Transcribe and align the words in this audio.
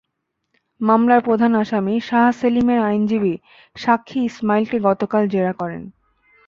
মামলার 0.81 1.21
প্রধান 1.21 1.51
আসামি 1.55 1.95
শাহ 2.01 2.25
সেলিমের 2.31 2.79
আইনজীবী 2.81 3.33
সাক্ষী 3.75 4.19
ইসমাঈলকে 4.23 4.77
গতকাল 4.79 5.23
জেরা 5.27 5.53
করেন। 5.53 5.83